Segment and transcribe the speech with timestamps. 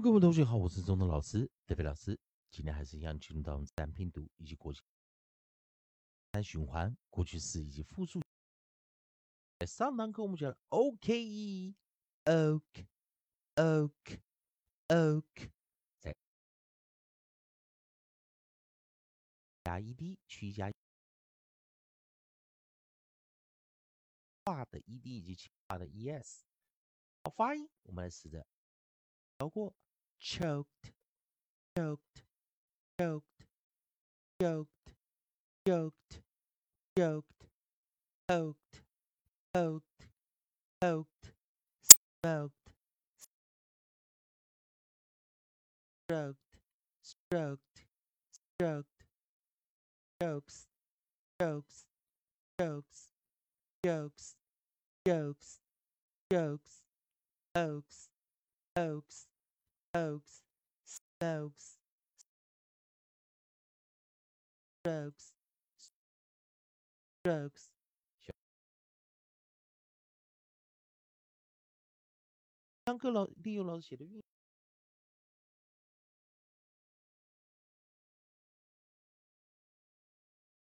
[0.00, 2.16] 各位同学好，我是中东老师德飞老师。
[2.50, 4.78] 今天还是一样进入到自然拼读以及国际
[6.30, 8.22] 单循环、过去式以及复数。
[9.66, 11.82] 上堂课我们讲 OK，OK，OK，
[15.98, 16.14] 在
[19.64, 20.70] 加 ed 去加
[24.44, 26.42] 化的 ed 以及其他的 es。
[27.24, 28.46] 好，发音我们来试着。
[29.36, 29.74] 包括
[30.20, 30.92] choked,
[31.76, 32.22] choked,
[33.00, 33.44] choked,
[34.40, 34.94] choked,
[35.66, 36.20] choked,
[36.98, 37.44] choked,
[38.28, 38.82] poked,
[39.54, 40.06] poked,
[40.82, 41.32] poked,
[42.22, 42.72] smoked,
[46.08, 46.38] stroked,
[47.02, 47.84] stroked,
[48.30, 49.04] stroked,
[50.20, 50.66] jokes,
[51.40, 51.86] jokes,
[52.58, 53.08] jokes,
[53.84, 54.36] jokes,
[55.06, 55.60] jokes,
[56.32, 56.82] jokes,
[57.54, 58.08] oaks,
[58.76, 59.27] oaks,
[59.92, 60.42] oaks,
[60.84, 61.78] smokes,
[64.82, 65.32] strokes,
[67.22, 67.70] strokes.
[72.86, 74.22] 上课老利用老师写的韵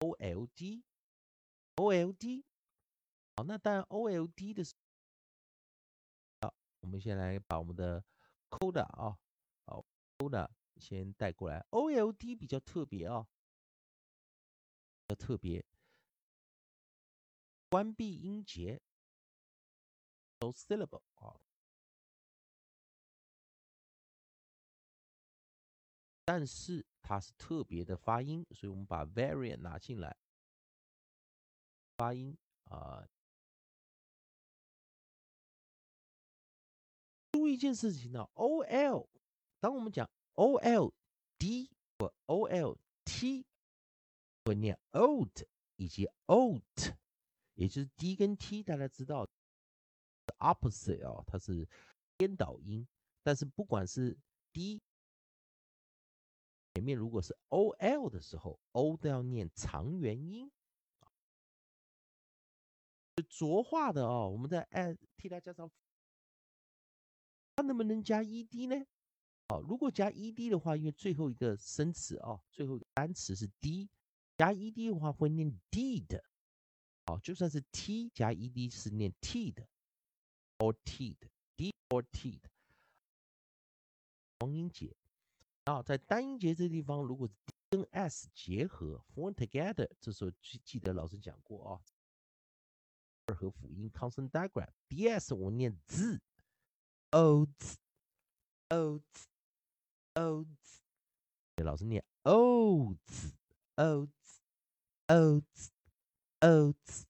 [0.00, 0.82] OLD
[1.76, 2.44] OLD
[3.36, 4.62] 好，那当然 OLD 的
[6.42, 8.04] 好，我们先来把我们的
[8.52, 9.18] Coda 啊，
[9.64, 9.82] 好
[10.18, 11.64] ，Coda 先带过来。
[11.70, 13.26] OLD 比较特别啊，
[15.06, 15.64] 比较特别，
[17.70, 18.82] 关闭音节
[20.40, 21.40] ，no syllable 啊，
[26.26, 30.14] 但是它是特别的发音，所以我们把 variant 拿进来，
[31.96, 33.08] 发音啊。
[37.32, 39.08] 注意一件事情呢，O L，
[39.58, 40.92] 当我们讲 O L
[41.38, 43.46] D 或 O L T，
[44.44, 45.42] 会念 old
[45.76, 46.62] 以及 old，
[47.54, 49.26] 也就是 D 跟 T，大家知道
[50.38, 51.66] opposite 哦，它是
[52.18, 52.86] 颠倒音。
[53.22, 54.18] 但是不管是
[54.52, 54.82] D
[56.74, 60.52] 前面如果是 O L 的时候，O 都要念长元音。
[63.28, 65.70] 浊化的哦，我们在按替它加上。
[67.54, 68.86] 它能不能加 ed 呢？
[69.48, 73.90] 好，如果加 ed 的话，因为最后一个生词哦，最后一个单词是 d，
[74.38, 76.24] 加 ed 的话会念 d 的。
[77.04, 79.68] 好，就算是 t 加 ed 是念 t 的
[80.58, 82.48] ，or t 的，d or t 的。
[84.38, 84.96] 双音节，
[85.64, 87.34] 啊，在单音节这地方，如果 d
[87.70, 91.80] 跟 s 结合，form together，这时候记记得老师讲过啊，
[93.26, 96.20] 二合辅音 consonant diagram，ds 我念字。
[97.11, 97.77] oats
[98.69, 99.27] oats
[100.13, 100.81] oats，
[101.63, 103.33] 老师念 oats
[103.75, 104.41] oats
[105.07, 105.71] oats
[106.41, 107.05] oats。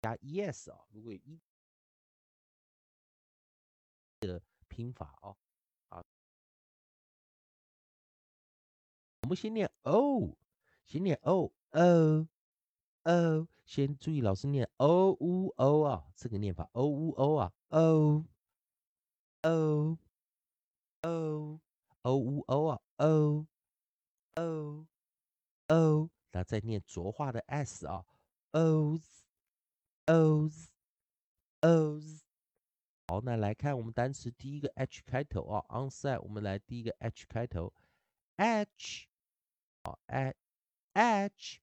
[0.00, 1.38] 加 es 啊，如果有一
[4.20, 5.36] 的拼法哦，
[5.90, 6.02] 啊，
[9.24, 10.38] 我们先念 o，
[10.86, 12.26] 先念 o o
[13.02, 18.24] o，先注意老师念 o u o 啊，这个念法 o u o 啊 o
[19.42, 19.98] o
[21.02, 21.60] o
[22.00, 23.46] o u o 啊 o
[24.36, 24.86] o
[25.68, 26.10] o。
[26.38, 28.06] 那再念浊化的 s 啊
[28.52, 30.68] ，o's，O's
[31.62, 32.20] O's。
[33.08, 37.74] 好，那来看我们单词第一个 H 开头啊，onside，我们来第一个 H 开头
[38.36, 39.08] ，H，
[39.82, 39.98] 好
[40.92, 41.58] ，H，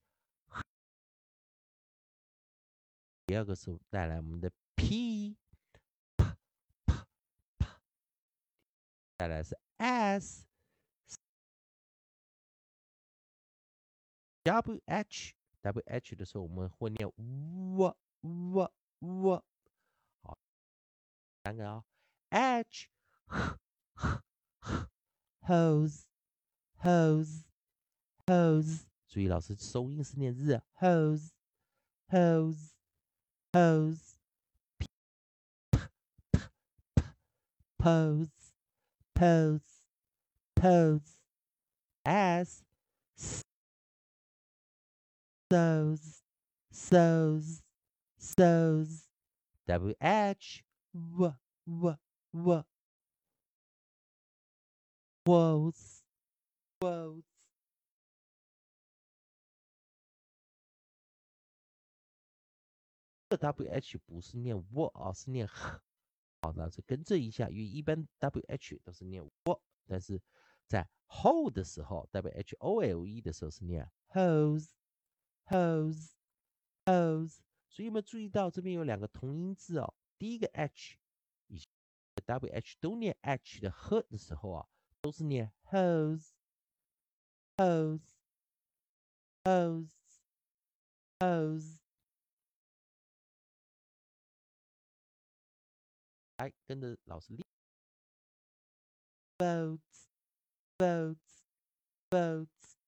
[3.24, 5.38] 第二个是带来我们的 p。
[9.16, 10.45] 带来是 s
[14.45, 19.43] S，WH，WH 的时候我们会念 W W W。
[21.43, 21.83] 三个啊，
[22.29, 22.87] h
[25.41, 26.03] hose
[26.83, 27.43] hose
[28.27, 31.31] hose，注意老师收音是念日，hose
[32.09, 32.73] hose
[33.51, 34.17] hose
[37.77, 38.29] pose
[39.15, 39.81] pose
[40.53, 41.17] pose
[45.50, 46.22] as
[46.72, 47.62] sews sews
[48.18, 49.06] sews
[49.66, 50.62] wh
[50.92, 51.32] w
[51.66, 51.96] w
[52.32, 52.64] w
[55.24, 56.02] woes
[56.80, 57.22] woes
[63.28, 65.80] 这 w h 不是念 w 啊，是念 h。
[66.40, 70.22] 好，那是更正一下，因为一般 w h 都是念 w，但是
[70.68, 74.68] 在 hold 的时候，w h o l e 的时候是念 hose
[75.46, 76.12] hose
[76.84, 77.38] hose。
[77.68, 79.94] 所以有没有注意到这边有两个同音字哦？
[80.18, 80.96] 第一个 h
[81.48, 81.66] 以及
[82.24, 84.66] w h 都念 h 的 h 的时候啊，
[85.02, 86.30] 都是念 hose
[87.56, 88.14] hose
[89.44, 89.90] hose
[91.18, 91.78] hose。
[96.38, 97.46] 来跟着老师练。
[99.38, 100.08] boats
[100.78, 101.44] boats
[102.08, 102.78] boats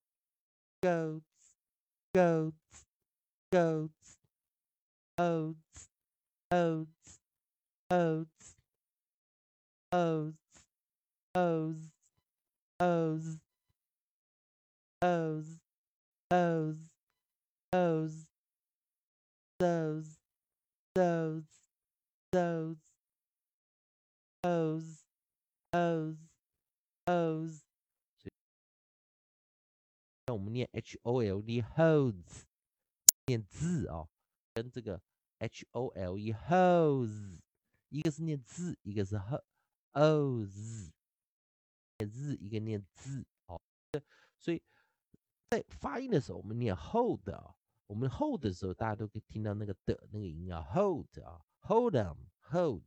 [0.81, 1.28] goats
[2.15, 2.85] goats
[3.53, 4.17] goats
[5.19, 5.89] oats
[6.51, 6.99] oats
[7.91, 8.55] oats,
[9.91, 10.55] oats,
[11.35, 11.93] oats,
[12.85, 13.39] oats,
[15.01, 15.61] oats,
[16.31, 16.91] oats,
[17.73, 18.27] oats,
[19.59, 20.19] those,
[20.95, 21.45] those,
[22.33, 22.77] those,
[24.45, 25.05] o's,
[25.73, 26.17] o's,
[27.09, 27.68] o's。
[30.29, 32.43] 那我们念 h o l d holds，
[33.25, 34.09] 念字啊、哦，
[34.53, 35.01] 跟这个
[35.39, 37.41] h o l e holds，
[37.89, 39.43] 一个是念字，一个是 h
[39.93, 40.93] o z，
[41.97, 43.59] 念字一个念字，哦，
[44.39, 44.63] 所以
[45.49, 47.55] 在发音的时候，我们念 hold 啊，
[47.87, 52.85] 我们 hold 的时候，大家都可以听到那个的那个音啊，hold 啊，hold on hold，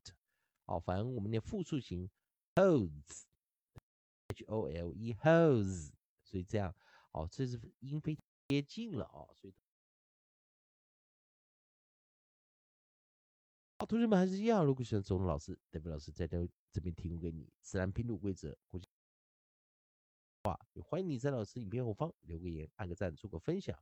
[0.66, 2.08] 哦，反正我们念复数型
[2.54, 5.90] holds，h o l e hose，
[6.24, 6.76] 所以这样，
[7.12, 8.18] 哦，这是音非
[8.48, 9.54] 接近了哦，所以。
[13.80, 14.64] 好，同学们还是一样。
[14.64, 18.58] 如果喜欢钟老师、代表老师在这这边提供给你自然拼读规则，
[20.44, 23.78] 话也欢迎你在老师影片后方留个言、按个赞、做个分享。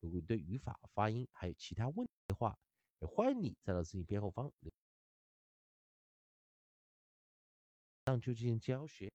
[0.00, 2.58] 如果你对语法、发音还有其他问题的话，
[3.00, 4.50] 也欢迎你在老师影片后方。
[8.06, 9.12] 上就进行教学。